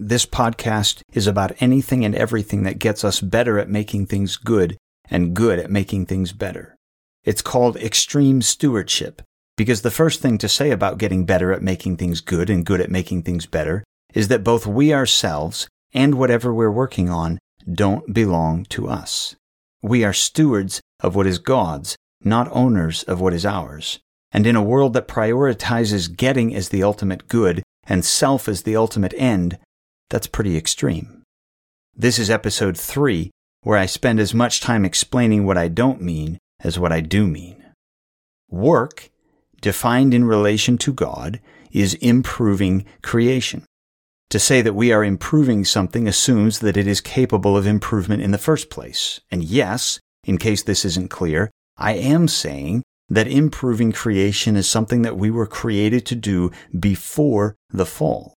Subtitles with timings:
[0.00, 4.76] This podcast is about anything and everything that gets us better at making things good
[5.10, 6.76] and good at making things better.
[7.24, 9.22] It's called extreme stewardship
[9.56, 12.80] because the first thing to say about getting better at making things good and good
[12.80, 13.82] at making things better
[14.14, 19.34] is that both we ourselves and whatever we're working on don't belong to us.
[19.82, 23.98] We are stewards of what is God's, not owners of what is ours.
[24.30, 28.76] And in a world that prioritizes getting as the ultimate good and self as the
[28.76, 29.58] ultimate end,
[30.10, 31.22] that's pretty extreme.
[31.94, 33.30] This is episode three,
[33.62, 37.26] where I spend as much time explaining what I don't mean as what I do
[37.26, 37.64] mean.
[38.48, 39.10] Work,
[39.60, 41.40] defined in relation to God,
[41.72, 43.64] is improving creation.
[44.30, 48.30] To say that we are improving something assumes that it is capable of improvement in
[48.30, 49.20] the first place.
[49.30, 55.02] And yes, in case this isn't clear, I am saying that improving creation is something
[55.02, 58.34] that we were created to do before the fall.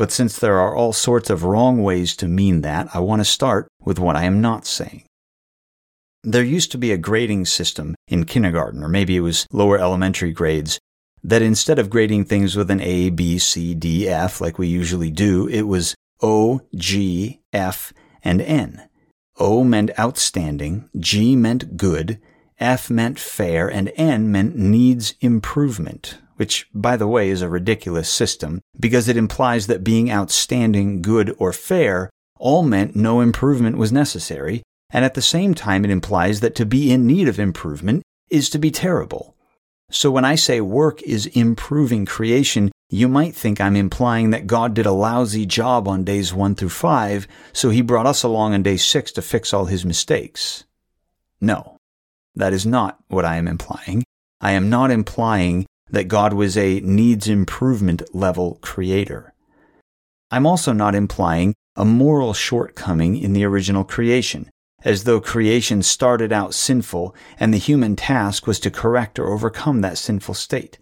[0.00, 3.24] But since there are all sorts of wrong ways to mean that, I want to
[3.26, 5.04] start with what I am not saying.
[6.24, 10.32] There used to be a grading system in kindergarten, or maybe it was lower elementary
[10.32, 10.78] grades,
[11.22, 15.10] that instead of grading things with an A, B, C, D, F like we usually
[15.10, 17.92] do, it was O, G, F,
[18.24, 18.88] and N.
[19.38, 22.18] O meant outstanding, G meant good,
[22.58, 28.08] F meant fair, and N meant needs improvement, which, by the way, is a ridiculous
[28.08, 33.92] system because it implies that being outstanding, good, or fair all meant no improvement was
[33.92, 38.02] necessary, and at the same time it implies that to be in need of improvement
[38.30, 39.36] is to be terrible.
[39.90, 44.72] So when I say work is improving creation, you might think I'm implying that God
[44.72, 48.62] did a lousy job on days one through five, so he brought us along on
[48.62, 50.64] day six to fix all his mistakes.
[51.38, 51.76] No,
[52.34, 54.04] that is not what I am implying.
[54.40, 59.34] I am not implying that God was a needs improvement level creator.
[60.30, 64.50] I'm also not implying a moral shortcoming in the original creation
[64.82, 69.80] as though creation started out sinful and the human task was to correct or overcome
[69.80, 70.78] that sinful state.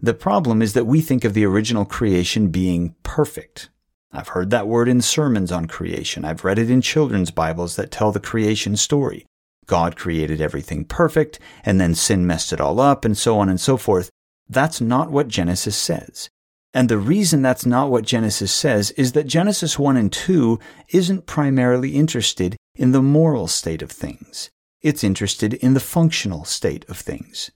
[0.00, 3.70] The problem is that we think of the original creation being perfect.
[4.12, 6.24] I've heard that word in sermons on creation.
[6.24, 9.26] I've read it in children's Bibles that tell the creation story.
[9.66, 13.60] God created everything perfect, and then sin messed it all up, and so on and
[13.60, 14.10] so forth.
[14.48, 16.28] That's not what Genesis says.
[16.72, 20.58] And the reason that's not what Genesis says is that Genesis 1 and 2
[20.90, 24.50] isn't primarily interested in the moral state of things.
[24.82, 27.50] It's interested in the functional state of things.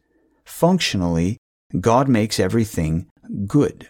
[0.44, 1.36] Functionally,
[1.78, 3.08] God makes everything
[3.46, 3.88] good.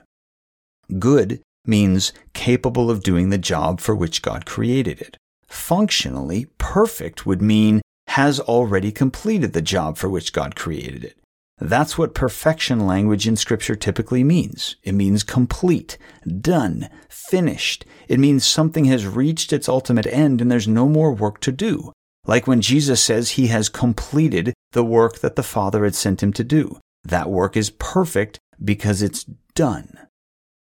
[0.98, 5.16] Good means capable of doing the job for which God created it.
[5.46, 11.16] Functionally, perfect would mean has already completed the job for which God created it.
[11.60, 14.76] That's what perfection language in scripture typically means.
[14.82, 15.98] It means complete,
[16.41, 17.84] done, finished.
[18.09, 21.93] It means something has reached its ultimate end and there's no more work to do.
[22.26, 26.32] Like when Jesus says he has completed the work that the Father had sent him
[26.34, 26.78] to do.
[27.04, 29.92] That work is perfect because it's done.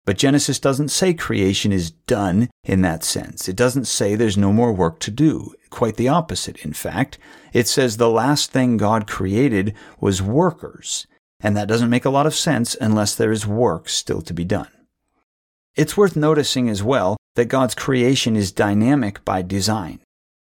[0.07, 3.49] But Genesis doesn't say creation is done in that sense.
[3.49, 5.53] It doesn't say there's no more work to do.
[5.69, 7.17] Quite the opposite, in fact.
[7.51, 11.07] It says the last thing God created was workers.
[11.41, 14.45] And that doesn't make a lot of sense unless there is work still to be
[14.45, 14.71] done.
[15.75, 19.99] It's worth noticing as well that God's creation is dynamic by design.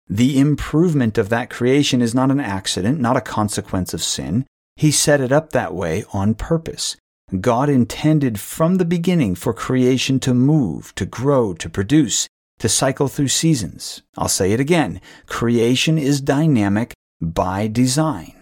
[0.09, 4.47] The improvement of that creation is not an accident, not a consequence of sin.
[4.77, 6.95] He set it up that way on purpose.
[7.41, 12.27] God intended from the beginning for creation to move, to grow, to produce,
[12.59, 14.03] to cycle through seasons.
[14.17, 15.01] I'll say it again.
[15.27, 18.35] Creation is dynamic by design.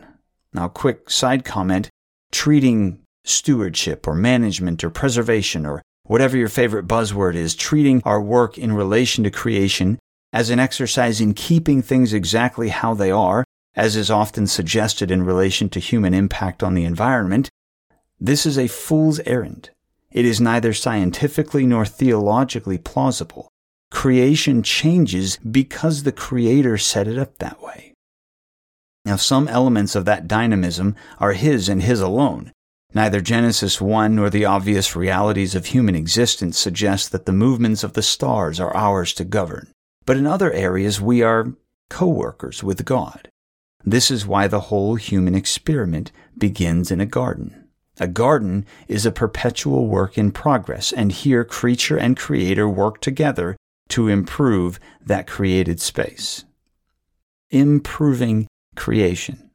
[0.52, 1.91] Now, quick side comment.
[2.30, 8.56] Treating stewardship or management or preservation or whatever your favorite buzzword is, treating our work
[8.56, 9.98] in relation to creation
[10.32, 15.24] as an exercise in keeping things exactly how they are, as is often suggested in
[15.24, 17.50] relation to human impact on the environment,
[18.21, 19.71] this is a fool's errand.
[20.10, 23.49] It is neither scientifically nor theologically plausible.
[23.91, 27.92] Creation changes because the Creator set it up that way.
[29.04, 32.53] Now, some elements of that dynamism are His and His alone.
[32.95, 37.92] Neither Genesis 1 nor the obvious realities of human existence suggest that the movements of
[37.92, 39.71] the stars are ours to govern.
[40.07, 41.53] But in other areas, we are
[41.91, 43.28] co workers with God.
[43.84, 47.66] This is why the whole human experiment begins in a garden.
[47.98, 53.57] A garden is a perpetual work in progress, and here creature and creator work together
[53.89, 56.45] to improve that created space.
[57.51, 59.51] Improving creation.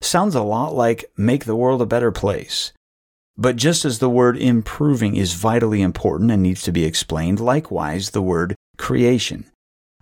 [0.00, 2.72] Sounds a lot like make the world a better place.
[3.38, 8.10] But just as the word improving is vitally important and needs to be explained, likewise
[8.10, 9.44] the word creation.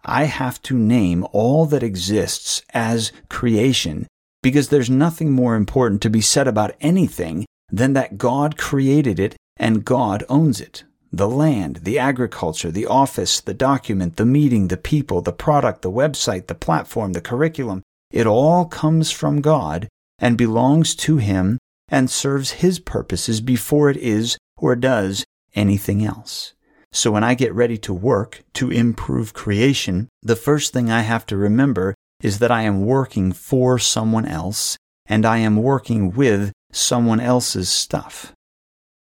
[0.05, 4.07] I have to name all that exists as creation
[4.43, 9.37] because there's nothing more important to be said about anything than that God created it
[9.57, 10.85] and God owns it.
[11.13, 15.91] The land, the agriculture, the office, the document, the meeting, the people, the product, the
[15.91, 19.89] website, the platform, the curriculum, it all comes from God
[20.19, 21.59] and belongs to Him
[21.89, 25.25] and serves His purposes before it is or does
[25.55, 26.55] anything else.
[26.93, 31.27] So when I get ready to work to improve creation, the first thing I have
[31.27, 36.53] to remember is that I am working for someone else and I am working with
[36.76, 38.32] someone else's stuff.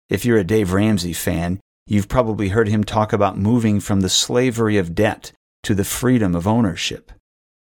[0.08, 4.08] If you're a Dave Ramsey fan, you've probably heard him talk about moving from the
[4.08, 5.32] slavery of debt
[5.64, 7.12] to the freedom of ownership.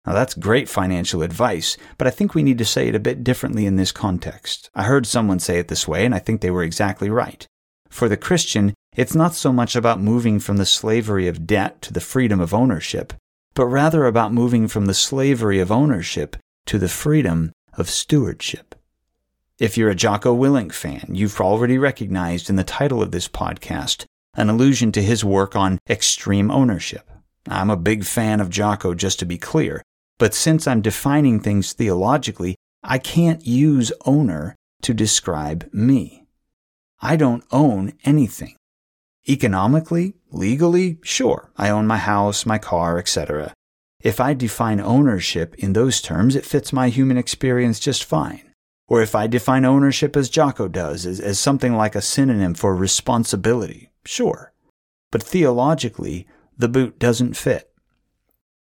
[0.06, 3.24] Now that's great financial advice, but I think we need to say it a bit
[3.24, 4.70] differently in this context.
[4.74, 7.46] I heard someone say it this way, and I think they were exactly right.
[7.88, 11.92] For the Christian, it's not so much about moving from the slavery of debt to
[11.92, 13.12] the freedom of ownership,
[13.54, 16.36] but rather about moving from the slavery of ownership
[16.66, 18.74] to the freedom of stewardship.
[19.60, 24.06] If you're a Jocko Willink fan, you've already recognized in the title of this podcast
[24.32, 27.10] an allusion to his work on extreme ownership.
[27.46, 29.82] I'm a big fan of Jocko, just to be clear,
[30.18, 36.24] but since I'm defining things theologically, I can't use owner to describe me.
[37.02, 38.56] I don't own anything.
[39.28, 43.52] Economically, legally, sure, I own my house, my car, etc.
[44.02, 48.49] If I define ownership in those terms, it fits my human experience just fine.
[48.90, 52.74] Or if I define ownership as Jocko does, as, as something like a synonym for
[52.74, 54.52] responsibility, sure.
[55.12, 56.26] But theologically,
[56.58, 57.70] the boot doesn't fit.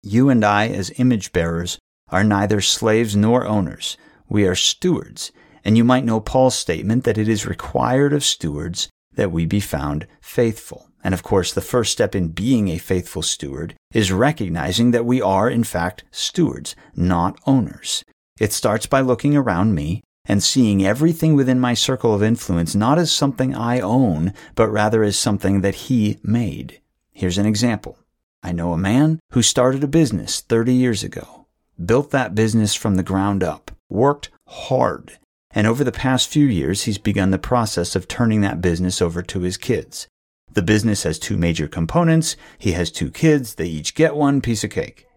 [0.03, 1.79] You and I, as image bearers,
[2.11, 3.97] are neither slaves nor owners.
[4.29, 5.33] We are stewards,
[5.65, 9.61] and you might know Paul's statement that it is required of stewards that we be
[9.61, 10.91] found faithful.
[11.03, 15.23] And of course, the first step in being a faithful steward is recognizing that we
[15.23, 18.05] are, in fact, stewards, not owners.
[18.39, 23.01] It starts by looking around me and seeing everything within my circle of influence not
[23.01, 26.81] as something I own, but rather as something that he made.
[27.11, 27.99] Here's an example.
[28.41, 31.47] I know a man who started a business 30 years ago,
[31.85, 35.19] built that business from the ground up, worked hard,
[35.51, 39.23] and over the past few years, he's begun the process of turning that business over
[39.23, 40.07] to his kids.
[40.53, 42.37] The business has two major components.
[42.57, 43.57] He has two kids.
[43.57, 45.09] They each get one piece of cake.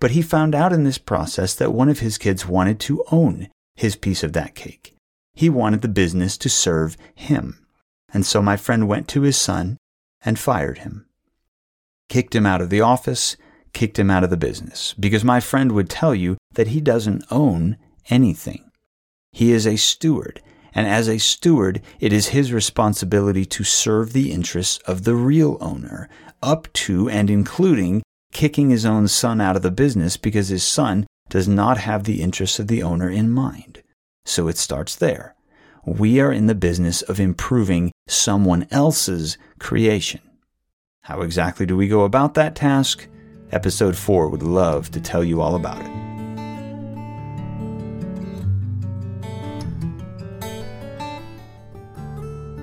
[0.00, 3.50] But he found out in this process that one of his kids wanted to own
[3.76, 4.94] his piece of that cake.
[5.34, 7.66] He wanted the business to serve him.
[8.12, 9.76] And so my friend went to his son
[10.24, 11.06] and fired him.
[12.08, 13.36] Kicked him out of the office,
[13.72, 17.24] kicked him out of the business, because my friend would tell you that he doesn't
[17.30, 17.76] own
[18.08, 18.70] anything.
[19.32, 20.40] He is a steward,
[20.74, 25.58] and as a steward, it is his responsibility to serve the interests of the real
[25.60, 26.08] owner,
[26.42, 28.02] up to and including
[28.32, 32.22] kicking his own son out of the business because his son does not have the
[32.22, 33.82] interests of the owner in mind.
[34.24, 35.34] So it starts there.
[35.84, 40.20] We are in the business of improving someone else's creation.
[41.02, 43.06] How exactly do we go about that task?
[43.52, 46.06] Episode 4 would love to tell you all about it.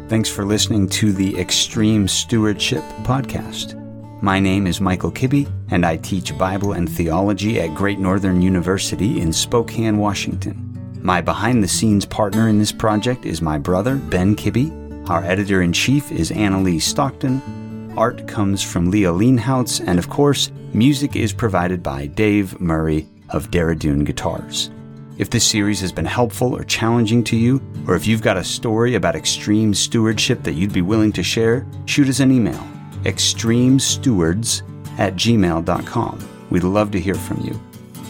[0.09, 3.82] Thanks for listening to the Extreme Stewardship Podcast.
[4.23, 9.19] My name is Michael Kibbe, and I teach Bible and theology at Great Northern University
[9.19, 10.97] in Spokane, Washington.
[11.01, 15.09] My behind the scenes partner in this project is my brother, Ben Kibbe.
[15.09, 17.91] Our editor in chief is Annalee Stockton.
[17.97, 23.51] Art comes from Leah Leanhoutz, and of course, music is provided by Dave Murray of
[23.51, 24.71] Daradoon Guitars.
[25.17, 28.43] If this series has been helpful or challenging to you, or if you've got a
[28.45, 32.72] story about extreme stewardship that you'd be willing to share, shoot us an email
[33.03, 34.61] extremestewards
[34.99, 36.47] at gmail.com.
[36.49, 37.59] We'd love to hear from you.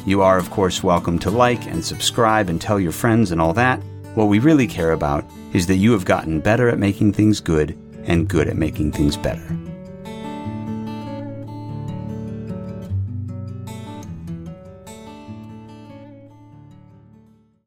[0.05, 3.53] You are, of course, welcome to like and subscribe and tell your friends and all
[3.53, 3.81] that.
[4.15, 7.77] What we really care about is that you have gotten better at making things good
[8.05, 9.62] and good at making things better.